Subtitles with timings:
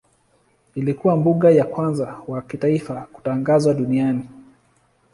[0.75, 4.27] Ilikuwa mbuga ya kwanza wa kitaifa kutangazwa duniani.